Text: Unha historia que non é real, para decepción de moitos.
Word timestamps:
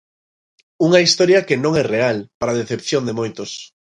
Unha 0.87 1.03
historia 1.05 1.45
que 1.47 1.61
non 1.63 1.73
é 1.83 1.85
real, 1.95 2.17
para 2.39 2.57
decepción 2.61 3.03
de 3.05 3.17
moitos. 3.19 3.51